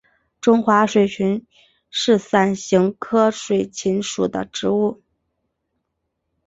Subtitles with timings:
[0.41, 1.45] 中华水芹
[1.91, 5.03] 是伞形科水芹属的植物。